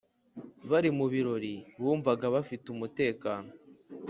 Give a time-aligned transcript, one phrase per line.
[0.69, 3.49] bari mu birori Bumvaga bafite umutekano